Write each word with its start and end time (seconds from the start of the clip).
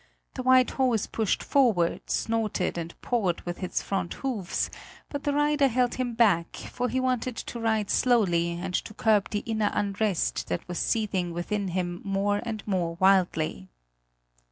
The 0.33 0.41
white 0.41 0.71
horse 0.71 1.05
pushed 1.05 1.43
forward, 1.43 2.09
snorted 2.09 2.75
and 2.75 2.99
pawed 3.03 3.41
with 3.41 3.61
its 3.61 3.83
front 3.83 4.15
hoofs; 4.15 4.71
but 5.09 5.25
the 5.25 5.31
rider 5.31 5.67
held 5.67 5.93
him 5.93 6.15
back, 6.15 6.55
for 6.55 6.89
he 6.89 6.99
wanted 6.99 7.35
to 7.37 7.59
ride 7.59 7.91
slowly, 7.91 8.53
and 8.53 8.73
to 8.73 8.95
curb 8.95 9.29
the 9.29 9.43
inner 9.45 9.69
unrest 9.75 10.47
that 10.47 10.67
was 10.67 10.79
seething 10.79 11.33
within 11.33 11.67
him 11.67 12.01
more 12.03 12.41
and 12.43 12.63
more 12.65 12.95
wildly. 12.99 13.69